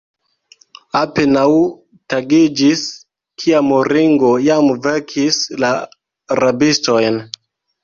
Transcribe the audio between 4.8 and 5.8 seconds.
vekis la